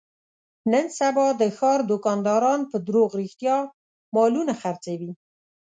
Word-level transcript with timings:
نن 0.71 0.85
سبا 0.99 1.27
د 1.41 1.43
ښاردوکانداران 1.57 2.61
په 2.71 2.77
دروغ 2.87 3.09
رښتیا 3.21 3.57
مالونه 4.15 4.53
خرڅوي. 4.61 5.11